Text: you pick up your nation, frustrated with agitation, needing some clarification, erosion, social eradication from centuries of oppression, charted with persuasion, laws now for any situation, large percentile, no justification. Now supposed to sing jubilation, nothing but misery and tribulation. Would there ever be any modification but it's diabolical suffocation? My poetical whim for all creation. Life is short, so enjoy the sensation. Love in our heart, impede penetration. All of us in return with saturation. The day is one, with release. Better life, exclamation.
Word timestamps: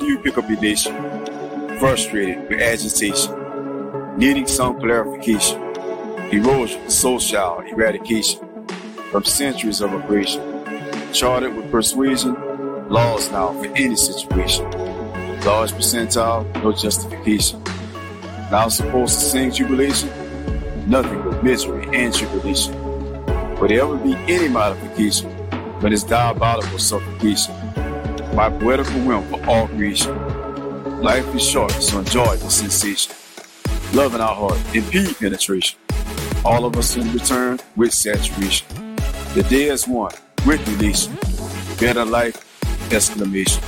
you 0.00 0.18
pick 0.18 0.36
up 0.38 0.48
your 0.50 0.60
nation, 0.60 0.94
frustrated 1.78 2.48
with 2.48 2.60
agitation, 2.60 4.18
needing 4.18 4.46
some 4.46 4.78
clarification, 4.80 5.62
erosion, 6.32 6.90
social 6.90 7.60
eradication 7.60 8.40
from 9.10 9.24
centuries 9.24 9.80
of 9.80 9.92
oppression, 9.92 10.42
charted 11.12 11.54
with 11.54 11.70
persuasion, 11.70 12.34
laws 12.88 13.30
now 13.30 13.52
for 13.52 13.66
any 13.76 13.94
situation, 13.94 14.68
large 15.42 15.72
percentile, 15.72 16.44
no 16.62 16.72
justification. 16.72 17.62
Now 18.50 18.68
supposed 18.68 19.20
to 19.20 19.24
sing 19.26 19.52
jubilation, 19.52 20.08
nothing 20.88 21.22
but 21.22 21.44
misery 21.44 21.86
and 21.92 22.12
tribulation. 22.12 22.74
Would 23.60 23.70
there 23.70 23.82
ever 23.82 23.96
be 23.96 24.14
any 24.26 24.48
modification 24.48 25.34
but 25.80 25.92
it's 25.92 26.02
diabolical 26.02 26.78
suffocation? 26.78 27.54
My 28.34 28.50
poetical 28.50 29.00
whim 29.00 29.22
for 29.28 29.44
all 29.46 29.66
creation. 29.68 30.16
Life 31.02 31.34
is 31.34 31.42
short, 31.42 31.72
so 31.72 31.98
enjoy 31.98 32.36
the 32.36 32.50
sensation. 32.50 33.14
Love 33.92 34.14
in 34.14 34.20
our 34.20 34.34
heart, 34.34 34.58
impede 34.74 35.16
penetration. 35.16 35.78
All 36.44 36.64
of 36.64 36.76
us 36.76 36.96
in 36.96 37.12
return 37.12 37.58
with 37.76 37.92
saturation. 37.92 38.66
The 39.34 39.44
day 39.48 39.68
is 39.68 39.88
one, 39.88 40.12
with 40.46 40.66
release. 40.68 41.06
Better 41.80 42.04
life, 42.04 42.36
exclamation. 42.92 43.62